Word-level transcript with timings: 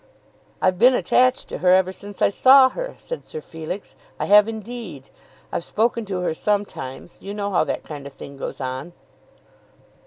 "I've 0.63 0.79
been 0.79 0.95
attached 0.95 1.47
to 1.49 1.59
her 1.59 1.75
ever 1.75 1.91
since 1.91 2.23
I 2.23 2.29
saw 2.29 2.69
her," 2.69 2.95
said 2.97 3.23
Sir 3.23 3.39
Felix. 3.39 3.95
"I 4.19 4.25
have 4.25 4.47
indeed. 4.47 5.11
I've 5.51 5.63
spoken 5.63 6.05
to 6.05 6.21
her 6.21 6.33
sometimes. 6.33 7.21
You 7.21 7.35
know 7.35 7.51
how 7.51 7.63
that 7.65 7.83
kind 7.83 8.07
of 8.07 8.13
thing 8.13 8.35
goes 8.35 8.59
on." 8.59 8.93